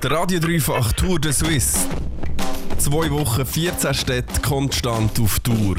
Der 0.00 0.12
Radio 0.12 0.38
Dreifach 0.38 0.92
Tour 0.92 1.18
de 1.18 1.32
Suisse. 1.32 1.76
Zwei 2.78 3.10
Wochen, 3.10 3.44
14 3.44 3.94
Städte 3.94 4.40
konstant 4.40 5.18
auf 5.18 5.40
Tour. 5.40 5.74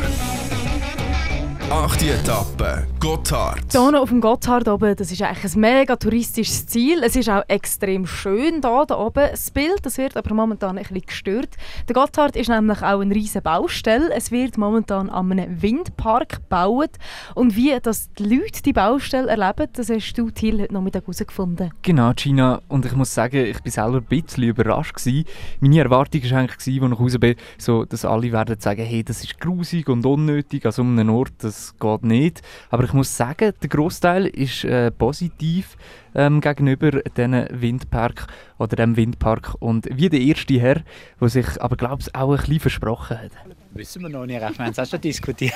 Achte 1.72 2.10
Etappe, 2.10 2.88
Gotthard. 3.00 3.72
Hier 3.72 4.02
auf 4.02 4.10
dem 4.10 4.22
Gotthard 4.22 4.68
oben, 4.68 4.96
das 4.96 5.12
ist 5.12 5.22
eigentlich 5.22 5.54
ein 5.54 5.62
mega 5.62 5.96
touristisches 5.96 6.66
Ziel. 6.66 7.04
Es 7.04 7.16
ist 7.16 7.30
auch 7.30 7.44
extrem 7.48 8.08
schön 8.08 8.62
hier, 8.64 8.86
da 8.88 8.98
oben. 8.98 9.28
Das 9.30 9.52
Bild 9.52 9.78
das 9.84 10.00
wird 10.00 10.18
aber 10.18 10.34
momentan 10.34 10.80
ein 10.80 10.84
bisschen 10.84 11.06
gestört. 11.06 11.50
Der 11.88 11.94
Gotthard 11.94 12.36
ist 12.36 12.50
nämlich 12.50 12.82
auch 12.82 13.02
eine 13.02 13.14
riesige 13.14 13.44
Baustelle. 13.44 14.12
Es 14.16 14.32
wird 14.32 14.58
momentan 14.58 15.12
an 15.12 15.32
einem 15.32 15.62
Windpark 15.62 16.42
gebaut. 16.42 16.90
Und 17.36 17.56
wie 17.56 17.78
das 17.80 18.12
die 18.14 18.24
Leute 18.24 18.64
die 18.64 18.74
Baustelle 18.74 19.28
erleben, 19.28 19.68
das 19.74 19.92
hast 19.92 20.14
du 20.14 20.32
Thiel 20.32 20.62
heute 20.62 20.74
Nachmittag 20.74 21.04
herausgefunden. 21.04 21.72
Genau, 21.84 22.14
Gina. 22.16 22.62
Und 22.68 22.88
ich 22.88 22.96
muss 22.96 23.14
sagen, 23.14 23.46
ich 23.46 23.64
war 23.64 23.72
selber 23.72 23.98
ein 23.98 24.06
bisschen 24.06 24.44
überrascht. 24.44 24.96
Gewesen. 24.96 25.26
Meine 25.60 25.82
Erwartung 25.82 26.24
war 26.24 26.40
eigentlich, 26.40 26.58
als 26.58 26.68
ich 26.68 26.82
raus 26.82 27.20
bin, 27.20 27.36
so, 27.60 27.86
dass 27.86 28.06
alle 28.06 28.32
werden 28.32 28.60
sagen, 28.60 28.84
hey, 28.84 29.04
das 29.04 29.24
ist 29.24 29.40
grusig 29.40 29.88
und 29.88 30.04
unnötig 30.04 30.66
an 30.66 30.72
so 30.72 30.82
einem 30.82 31.12
Ort. 31.12 31.34
Das 31.38 31.59
das 31.60 31.76
geht 31.80 32.04
nicht. 32.04 32.42
Aber 32.70 32.84
ich 32.84 32.94
muss 32.94 33.16
sagen, 33.16 33.54
der 33.62 33.70
Großteil 33.70 34.26
ist 34.28 34.64
äh, 34.64 34.92
positiv 34.92 35.78
ähm, 36.16 36.42
gegenüber 36.42 36.92
diesem 36.92 37.48
Windpark 37.50 38.28
oder 38.58 38.76
dem 38.76 38.96
Windpark 38.96 39.56
und 39.60 39.88
wie 39.92 40.10
der 40.10 40.22
erste 40.22 40.60
Herr, 40.60 40.82
der 41.20 41.30
sich 41.30 41.62
aber 41.62 41.76
glaube 41.76 42.02
ich 42.02 42.16
auch 42.16 42.32
ein 42.32 42.38
bisschen 42.38 42.60
versprochen 42.60 43.20
hat. 43.20 43.32
Wissen 43.74 44.02
wir 44.02 44.10
noch 44.10 44.26
nicht, 44.26 44.40
wir 44.40 44.48
haben 44.48 44.72
es 44.72 44.80
auch 44.80 44.86
schon 44.86 45.02
diskutiert. 45.02 45.54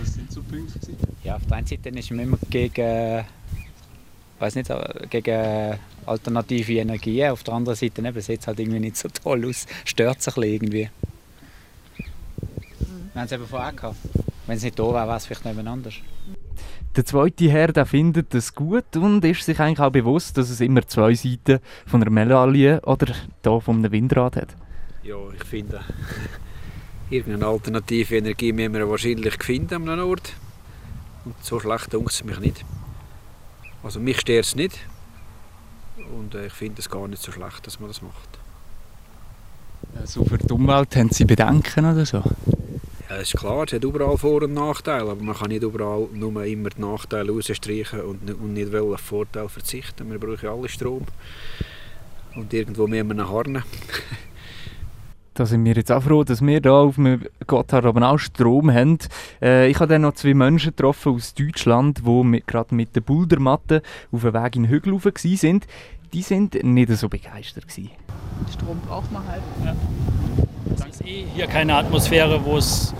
Was 0.00 0.14
sind 0.14 0.30
so 0.30 0.42
Punkte? 0.42 0.78
Ja, 1.24 1.36
auf 1.36 1.46
der 1.46 1.56
einen 1.58 1.66
Seite 1.66 1.88
ist 1.88 2.10
man 2.10 2.20
immer 2.20 2.38
gegen, 2.48 3.24
weiß 4.38 4.54
nicht, 4.54 4.70
gegen 5.10 5.78
alternative 6.06 6.74
Energien, 6.74 7.30
auf 7.30 7.42
der 7.42 7.54
anderen 7.54 7.76
Seite 7.76 8.06
eben, 8.06 8.20
sieht 8.20 8.40
es 8.40 8.46
halt 8.46 8.60
irgendwie 8.60 8.80
nicht 8.80 8.96
so 8.96 9.08
toll 9.08 9.46
aus, 9.46 9.66
stört 9.84 10.22
sich 10.22 10.36
irgendwie. 10.36 10.88
Wir 13.12 13.22
haben 13.22 13.26
es 13.26 13.32
eben 13.32 13.46
vorher 13.46 13.72
gehabt. 13.72 13.96
Wenn 14.48 14.56
es 14.56 14.62
nicht 14.62 14.78
da 14.78 14.84
wäre, 14.84 15.06
wäre 15.06 15.16
es 15.18 15.26
vielleicht 15.26 15.44
noch 15.44 15.66
anders. 15.66 15.94
Der 16.96 17.04
zweite 17.04 17.50
Herr 17.50 17.70
der 17.70 17.84
findet 17.84 18.34
es 18.34 18.54
gut 18.54 18.96
und 18.96 19.22
ist 19.22 19.44
sich 19.44 19.60
eigentlich 19.60 19.78
auch 19.78 19.92
bewusst, 19.92 20.38
dass 20.38 20.48
es 20.48 20.62
immer 20.62 20.88
zwei 20.88 21.12
Seiten 21.14 21.58
von 21.86 22.00
einer 22.00 22.10
Medaille 22.10 22.80
oder 22.80 23.14
da 23.42 23.60
von 23.60 23.76
einem 23.76 23.92
Windrad 23.92 24.36
hat. 24.36 24.56
Ja, 25.02 25.16
ich 25.36 25.44
finde, 25.44 25.82
irgendeine 27.10 27.46
alternative 27.46 28.16
Energie 28.16 28.54
müssen 28.54 28.72
wir 28.72 28.88
wahrscheinlich 28.88 29.34
finden 29.42 29.74
an 29.74 29.88
einem 29.90 30.08
Ort. 30.08 30.32
Und 31.26 31.34
so 31.42 31.60
schlecht 31.60 31.92
dunkt 31.92 32.12
es 32.12 32.24
mich 32.24 32.40
nicht. 32.40 32.64
Also 33.82 34.00
mich 34.00 34.18
stört 34.18 34.46
es 34.46 34.56
nicht. 34.56 34.78
Und 36.18 36.34
äh, 36.34 36.46
ich 36.46 36.54
finde 36.54 36.80
es 36.80 36.88
gar 36.88 37.06
nicht 37.06 37.22
so 37.22 37.32
schlecht, 37.32 37.66
dass 37.66 37.80
man 37.80 37.90
das 37.90 38.00
macht. 38.00 38.38
Also 40.00 40.24
für 40.24 40.38
die 40.38 40.50
Umwelt 40.50 40.96
haben 40.96 41.10
Sie 41.10 41.26
Bedenken 41.26 41.84
oder 41.84 42.06
so? 42.06 42.22
Ja, 43.08 43.16
ist 43.16 43.36
klar, 43.38 43.64
es 43.66 43.72
hat 43.72 43.84
überall 43.84 44.18
Vor- 44.18 44.42
und 44.42 44.52
Nachteile, 44.52 45.10
aber 45.10 45.22
man 45.22 45.34
kann 45.34 45.48
nicht 45.48 45.62
überall 45.62 46.08
nur 46.12 46.44
immer 46.44 46.68
die 46.68 46.80
Nachteile 46.82 47.32
rausstreichen 47.32 48.02
und 48.02 48.30
und 48.30 48.52
nicht 48.52 48.74
auf 48.74 49.00
Vorteile 49.00 49.48
verzichten. 49.48 50.10
Wir 50.10 50.18
brauchen 50.18 50.46
alle 50.46 50.68
Strom. 50.68 51.06
Und 52.34 52.52
irgendwo 52.52 52.86
müssen 52.86 53.08
wir 53.08 53.14
ihn 53.14 53.28
harnen. 53.28 53.62
da 55.38 55.46
sind 55.46 55.64
wir 55.64 55.74
jetzt 55.74 55.92
auch 55.92 56.02
froh, 56.02 56.24
dass 56.24 56.40
wir 56.42 56.60
hier 56.60 56.72
auf 56.72 56.96
dem 56.96 57.22
Gotthard 57.46 57.84
aber 57.84 58.10
auch 58.10 58.18
Strom 58.18 58.72
haben. 58.72 58.98
Äh, 59.40 59.70
ich 59.70 59.78
habe 59.78 59.92
dann 59.92 60.02
noch 60.02 60.14
zwei 60.14 60.34
Menschen 60.34 60.70
getroffen 60.70 61.14
aus 61.14 61.32
Deutschland, 61.32 62.02
die 62.04 62.42
gerade 62.44 62.74
mit 62.74 62.96
der 62.96 63.02
Bouldermatte 63.02 63.82
auf 64.10 64.22
dem 64.22 64.34
Weg 64.34 64.56
in 64.56 64.64
den 64.64 64.70
Hügel 64.70 64.92
waren. 64.94 65.60
Die 66.12 66.22
sind 66.22 66.64
nicht 66.64 66.90
so 66.90 67.08
begeistert. 67.08 67.68
Gewesen. 67.68 67.90
Strom 68.52 68.80
braucht 68.80 69.12
man 69.12 69.26
halt. 69.28 69.42
Ja. 69.64 69.76
Es 70.74 70.96
ist 70.96 71.06
eh 71.06 71.24
hier 71.34 71.46
keine 71.46 71.76
Atmosphäre, 71.76 72.44
wo 72.44 72.56
es, 72.56 72.92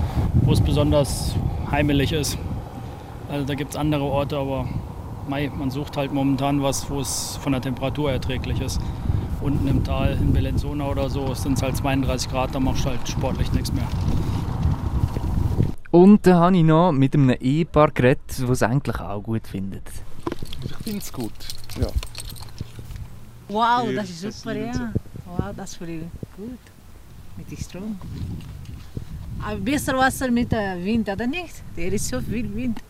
wo 0.42 0.52
es 0.52 0.60
besonders 0.60 1.34
heimelig 1.70 2.12
ist. 2.12 2.38
Also 3.28 3.46
da 3.46 3.54
gibt 3.54 3.70
es 3.70 3.76
andere 3.76 4.04
Orte, 4.04 4.36
aber 4.36 4.68
mei, 5.28 5.50
man 5.56 5.70
sucht 5.70 5.96
halt 5.96 6.12
momentan 6.12 6.62
was, 6.62 6.88
wo 6.88 7.00
es 7.00 7.36
von 7.42 7.52
der 7.52 7.60
Temperatur 7.60 8.12
erträglich 8.12 8.60
ist. 8.60 8.80
Unten 9.40 9.68
im 9.68 9.84
Tal, 9.84 10.12
in 10.12 10.32
Belenzona 10.32 10.86
oder 10.86 11.08
so, 11.08 11.32
sind 11.34 11.56
es 11.56 11.62
halt 11.62 11.76
32 11.76 12.30
Grad, 12.30 12.54
da 12.54 12.60
machst 12.60 12.84
du 12.84 12.90
halt 12.90 13.08
sportlich 13.08 13.52
nichts 13.52 13.72
mehr. 13.72 13.86
Und 15.90 16.26
da 16.26 16.40
habe 16.40 16.56
ich 16.56 16.64
noch 16.64 16.92
mit 16.92 17.14
einem 17.14 17.30
Ehepaar 17.30 17.90
geredet, 17.90 18.20
das 18.28 18.40
es 18.40 18.62
eigentlich 18.62 19.00
auch 19.00 19.22
gut 19.22 19.46
findet. 19.46 19.84
Ich 20.64 20.74
finde 20.76 20.98
es 20.98 21.12
gut, 21.12 21.32
ja. 21.80 21.86
Wow, 23.48 23.88
das 23.94 24.10
ist 24.10 24.20
super, 24.20 24.54
ja. 24.54 24.92
Wow, 25.24 25.54
das 25.56 25.76
finde 25.76 25.94
ich 25.94 26.00
gut 26.36 26.58
mit 27.36 27.50
dem 27.50 27.58
Strom. 27.58 27.98
Aber 29.40 29.56
besser 29.56 29.96
Wasser 29.96 30.30
mit 30.30 30.50
dem 30.50 30.84
Wind, 30.84 31.08
oder 31.08 31.26
nicht? 31.26 31.62
Der 31.76 31.92
ist 31.92 32.08
so 32.08 32.20
viel 32.20 32.54
Wind. 32.54 32.80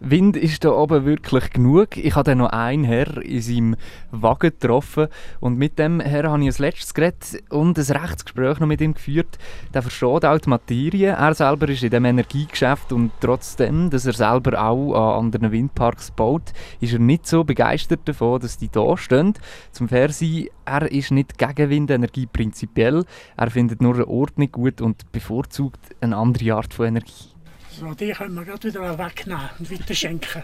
Wind 0.00 0.36
ist 0.36 0.64
da 0.64 0.70
oben 0.70 1.04
wirklich 1.04 1.50
genug. 1.50 1.96
Ich 1.96 2.14
habe 2.14 2.36
noch 2.36 2.50
einen 2.50 2.84
Herr 2.84 3.20
in 3.20 3.40
seinem 3.40 3.76
Wagen 4.12 4.50
getroffen 4.50 5.08
und 5.40 5.58
mit 5.58 5.78
dem 5.78 5.98
Herr 5.98 6.30
habe 6.30 6.44
ich 6.44 6.56
ein 6.56 6.62
letztes 6.62 6.94
Gerät 6.94 7.42
und 7.50 7.76
ein 7.76 7.96
Rechtsgespräch 7.96 8.60
noch 8.60 8.68
mit 8.68 8.80
ihm 8.80 8.94
geführt. 8.94 9.38
Der 9.74 9.82
versteht 9.82 10.24
auch 10.24 10.38
die 10.38 10.48
Materie. 10.48 11.08
Er 11.08 11.34
selber 11.34 11.68
ist 11.68 11.82
in 11.82 11.90
dem 11.90 12.04
Energiegeschäft 12.04 12.92
und 12.92 13.10
trotzdem, 13.20 13.90
dass 13.90 14.06
er 14.06 14.12
selber 14.12 14.62
auch 14.62 14.94
an 14.94 15.24
anderen 15.24 15.50
Windparks 15.50 16.12
baut, 16.12 16.52
ist 16.80 16.92
er 16.92 17.00
nicht 17.00 17.26
so 17.26 17.42
begeistert 17.42 18.00
davon, 18.04 18.40
dass 18.40 18.56
die 18.56 18.68
da 18.70 18.96
stehen. 18.96 19.34
Zum 19.72 19.88
Fernsehen, 19.88 20.48
er 20.64 20.92
ist 20.92 21.10
nicht 21.10 21.38
gegen 21.38 21.70
Windenergie 21.70 22.26
prinzipiell. 22.26 23.04
Er 23.36 23.50
findet 23.50 23.82
nur 23.82 24.06
Ort 24.08 24.38
nicht 24.38 24.52
gut 24.52 24.80
und 24.80 25.10
bevorzugt 25.10 25.80
eine 26.00 26.16
andere 26.16 26.54
Art 26.54 26.72
von 26.72 26.86
Energie. 26.86 27.37
So, 27.78 27.94
die 27.94 28.10
können 28.10 28.34
wir 28.34 28.44
gerade 28.44 28.66
wieder 28.66 28.98
wegnehmen 28.98 29.50
und 29.60 29.70
weiterschenken. 29.70 30.42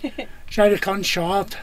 das 0.00 0.10
ist 0.50 0.58
eigentlich 0.58 0.80
ganz 0.80 1.06
schade. 1.06 1.54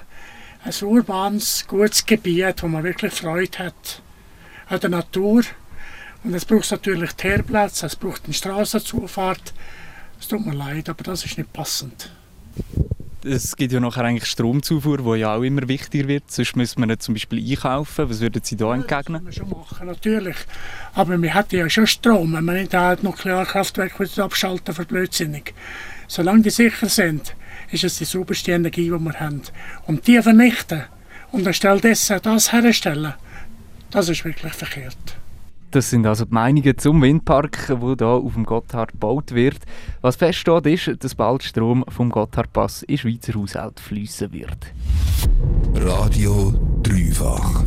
Ein 0.64 0.74
urbanes, 0.88 1.66
gutes 1.68 2.06
Gebiet, 2.06 2.62
wo 2.62 2.68
man 2.68 2.84
wirklich 2.84 3.12
Freude 3.12 3.58
hat 3.58 4.04
an 4.68 4.80
der 4.80 4.92
Natur. 4.92 5.42
Und 6.24 6.36
es 6.36 6.46
braucht 6.46 6.70
natürlich 6.70 7.12
Teerplätze, 7.14 7.88
es 7.88 7.96
braucht 7.96 8.26
eine 8.26 8.36
Straßenzufahrt. 8.36 9.54
Es 10.20 10.28
tut 10.28 10.46
mir 10.46 10.54
leid, 10.54 10.88
aber 10.90 11.04
das 11.04 11.26
ist 11.26 11.40
nicht 11.40 11.52
passend 11.52 12.12
es 13.26 13.56
gibt 13.56 13.72
ja 13.72 13.80
nachher 13.80 14.04
eigentlich 14.04 14.26
Stromzufuhr, 14.26 14.98
die 14.98 15.20
ja 15.22 15.36
auch 15.36 15.42
immer 15.42 15.68
wichtiger 15.68 16.08
wird. 16.08 16.30
Sonst 16.30 16.56
müssen 16.56 16.80
wir 16.82 16.88
nicht 16.88 17.02
zum 17.02 17.14
Beispiel 17.14 17.40
einkaufen. 17.40 18.10
Was 18.10 18.20
würden 18.20 18.42
Sie 18.44 18.56
da 18.56 18.74
entgegnen? 18.74 19.26
Das 19.26 19.38
wir 19.38 19.46
schon 19.46 19.50
machen, 19.50 19.88
natürlich. 19.88 20.36
Aber 20.94 21.22
wir 21.22 21.34
hätten 21.34 21.56
ja 21.58 21.70
schon 21.70 21.88
Strom, 21.88 22.34
wenn 22.34 22.46
wir 22.46 22.54
nicht 22.54 22.76
ein 22.76 22.98
Nuklearkraftwerk 23.02 24.00
abschalten 24.20 24.76
für 24.76 24.86
blödsinnig. 24.86 25.54
Solange 26.08 26.42
die 26.42 26.50
sicher 26.50 26.90
sind, 26.90 27.36
ist 27.72 27.84
es 27.84 27.98
die 27.98 28.06
sauberste 28.06 28.52
Energie, 28.52 28.86
die 28.86 28.92
wir 28.92 29.20
haben. 29.20 29.42
Und 29.88 30.06
die 30.06 30.22
vernichten 30.22 30.84
und 31.32 31.48
anstelle 31.48 31.80
dessen 31.80 32.20
das 32.22 32.52
herstellen, 32.52 33.14
das 33.90 34.10
ist 34.10 34.26
wirklich 34.26 34.54
verkehrt. 34.54 35.18
Das 35.74 35.90
sind 35.90 36.06
also 36.06 36.26
die 36.26 36.34
Meinungen 36.36 36.78
zum 36.78 37.02
Windpark, 37.02 37.66
der 37.68 37.78
hier 37.80 38.08
auf 38.08 38.34
dem 38.36 38.46
Gotthard 38.46 38.92
gebaut 38.92 39.32
wird. 39.34 39.58
Was 40.02 40.18
feststeht, 40.18 40.68
ist, 40.68 41.04
dass 41.04 41.16
bald 41.16 41.42
Strom 41.42 41.84
vom 41.88 42.12
Gotthardpass 42.12 42.84
in 42.84 43.00
Schweizer 43.00 43.34
Haushalte 43.34 43.82
fließen 43.82 44.32
wird. 44.32 44.72
Radio 45.74 46.54
Dreifach. 46.84 47.64